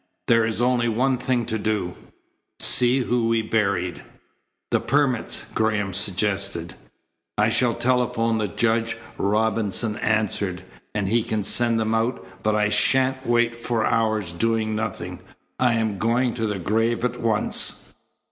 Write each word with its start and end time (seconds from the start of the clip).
There 0.25 0.45
is 0.47 0.59
only 0.61 0.87
one 0.87 1.19
thing 1.19 1.45
to 1.45 1.59
do 1.59 1.93
see 2.59 3.01
who 3.01 3.27
we 3.27 3.43
buried." 3.43 4.01
"The 4.71 4.79
permits?" 4.79 5.45
Graham 5.53 5.93
suggested. 5.93 6.73
"I 7.37 7.49
shall 7.49 7.75
telephone 7.75 8.39
the 8.39 8.47
judge," 8.47 8.97
Robinson 9.19 9.97
answered, 9.97 10.63
"and 10.95 11.07
he 11.07 11.21
can 11.21 11.43
send 11.43 11.79
them 11.79 11.93
out, 11.93 12.25
but 12.41 12.55
I 12.55 12.69
shan't 12.69 13.27
wait 13.27 13.55
for 13.55 13.85
hours 13.85 14.31
doing 14.31 14.75
nothing. 14.75 15.19
I 15.59 15.73
am 15.73 15.99
going 15.99 16.33
to 16.33 16.47
the 16.47 16.57
grave 16.57 17.05
at 17.05 17.21
once." 17.21 17.93